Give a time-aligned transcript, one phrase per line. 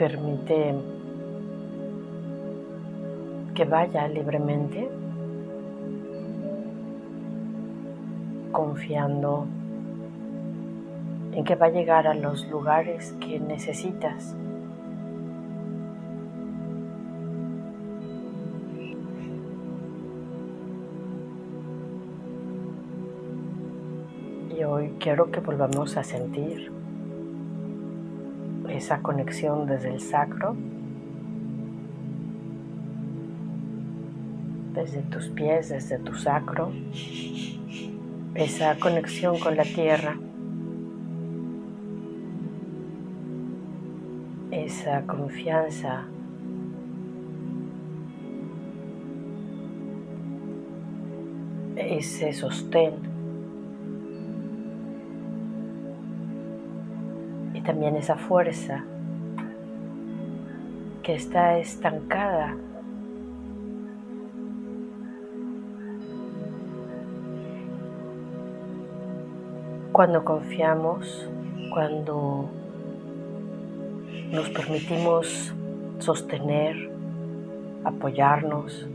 [0.00, 0.74] Permite
[3.54, 4.88] que vaya libremente,
[8.50, 9.46] confiando
[11.32, 14.34] en que va a llegar a los lugares que necesitas.
[24.56, 26.72] Y hoy quiero que volvamos a sentir
[28.76, 30.56] esa conexión desde el sacro,
[34.74, 36.72] desde tus pies, desde tu sacro,
[38.34, 40.16] esa conexión con la tierra,
[44.50, 46.06] esa confianza.
[51.76, 53.09] ese sostén
[57.70, 58.82] también esa fuerza
[61.04, 62.56] que está estancada
[69.92, 71.30] cuando confiamos,
[71.72, 72.50] cuando
[74.32, 75.54] nos permitimos
[76.00, 76.90] sostener,
[77.84, 78.88] apoyarnos.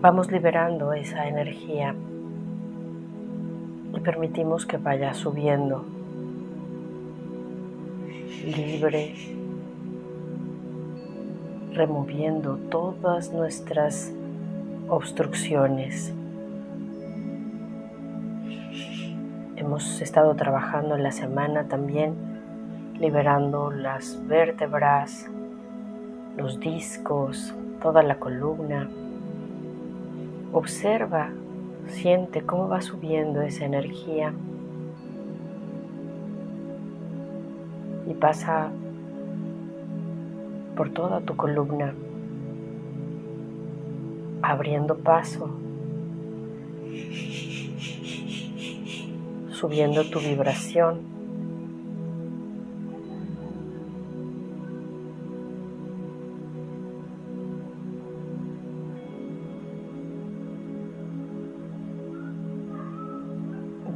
[0.00, 1.94] Vamos liberando esa energía
[4.08, 5.84] permitimos que vaya subiendo
[8.42, 9.14] libre,
[11.74, 14.10] removiendo todas nuestras
[14.88, 16.14] obstrucciones.
[19.56, 22.14] Hemos estado trabajando en la semana también
[22.98, 25.26] liberando las vértebras,
[26.34, 28.88] los discos, toda la columna.
[30.54, 31.28] Observa
[31.88, 34.32] Siente cómo va subiendo esa energía
[38.06, 38.70] y pasa
[40.76, 41.92] por toda tu columna,
[44.42, 45.50] abriendo paso,
[49.50, 51.17] subiendo tu vibración.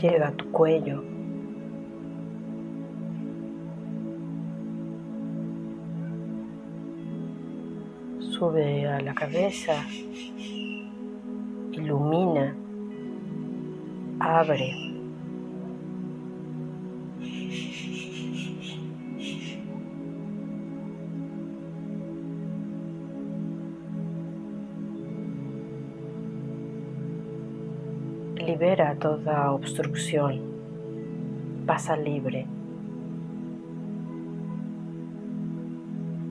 [0.00, 1.02] Llega a tu cuello.
[8.30, 9.74] Sube a la cabeza,
[11.72, 12.54] ilumina,
[14.18, 14.89] abre.
[28.50, 30.40] Libera toda obstrucción,
[31.66, 32.46] pasa libre.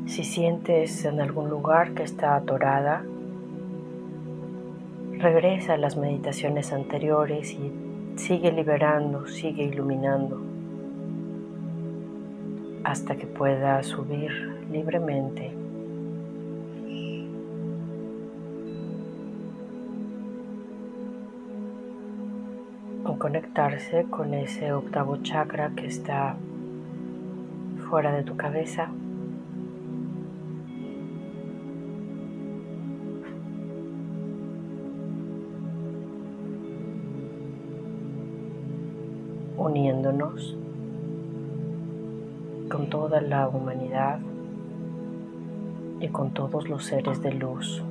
[0.06, 3.06] Si sientes en algún lugar que está atorada,
[5.18, 7.72] regresa a las meditaciones anteriores y
[8.18, 10.42] sigue liberando, sigue iluminando
[12.84, 14.32] hasta que pueda subir
[14.70, 15.59] libremente
[23.20, 26.38] conectarse con ese octavo chakra que está
[27.90, 28.90] fuera de tu cabeza.
[39.58, 40.56] uniéndonos
[42.72, 44.20] con toda la humanidad
[46.00, 47.84] y con todos los seres de luz.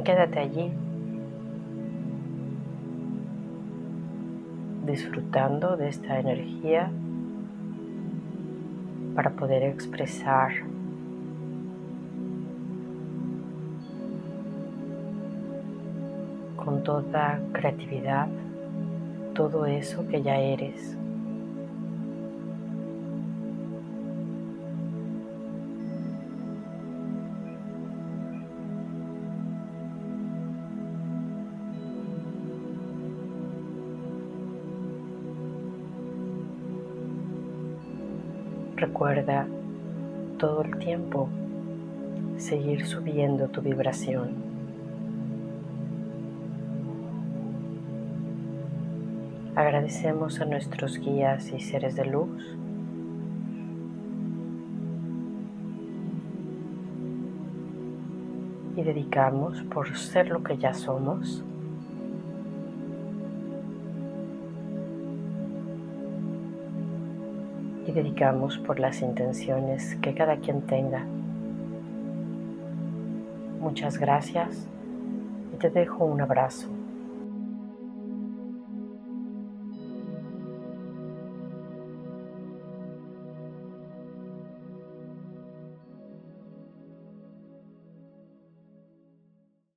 [0.00, 0.72] Quédate allí
[4.84, 6.90] disfrutando de esta energía
[9.14, 10.50] para poder expresar
[16.56, 18.28] con toda creatividad
[19.34, 20.96] todo eso que ya eres.
[38.82, 39.46] Recuerda
[40.40, 41.28] todo el tiempo
[42.36, 44.34] seguir subiendo tu vibración.
[49.54, 52.56] Agradecemos a nuestros guías y seres de luz
[58.76, 61.44] y dedicamos por ser lo que ya somos
[67.86, 71.04] y dedicamos por las intenciones que cada quien tenga.
[73.60, 74.66] Muchas gracias
[75.54, 76.68] y te dejo un abrazo.